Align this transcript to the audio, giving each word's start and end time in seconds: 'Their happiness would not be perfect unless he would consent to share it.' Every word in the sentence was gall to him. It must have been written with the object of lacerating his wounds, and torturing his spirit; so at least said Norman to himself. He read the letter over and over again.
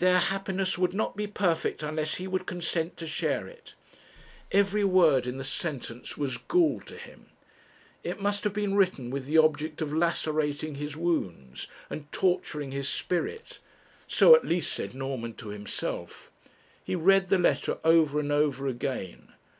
'Their 0.00 0.18
happiness 0.18 0.76
would 0.76 0.92
not 0.92 1.16
be 1.16 1.28
perfect 1.28 1.84
unless 1.84 2.16
he 2.16 2.26
would 2.26 2.44
consent 2.44 2.96
to 2.96 3.06
share 3.06 3.46
it.' 3.46 3.74
Every 4.50 4.82
word 4.82 5.28
in 5.28 5.38
the 5.38 5.44
sentence 5.44 6.16
was 6.18 6.38
gall 6.38 6.80
to 6.86 6.96
him. 6.98 7.26
It 8.02 8.20
must 8.20 8.42
have 8.42 8.52
been 8.52 8.74
written 8.74 9.10
with 9.10 9.26
the 9.26 9.38
object 9.38 9.80
of 9.80 9.92
lacerating 9.92 10.74
his 10.74 10.96
wounds, 10.96 11.68
and 11.88 12.10
torturing 12.10 12.72
his 12.72 12.88
spirit; 12.88 13.60
so 14.08 14.34
at 14.34 14.44
least 14.44 14.72
said 14.72 14.92
Norman 14.92 15.34
to 15.34 15.50
himself. 15.50 16.32
He 16.82 16.96
read 16.96 17.28
the 17.28 17.38
letter 17.38 17.78
over 17.84 18.18
and 18.18 18.32
over 18.32 18.66
again. 18.66 19.34